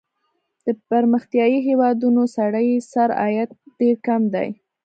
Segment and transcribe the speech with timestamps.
[0.65, 4.49] د پرمختیايي هېوادونو سړي سر عاید ډېر کم دی.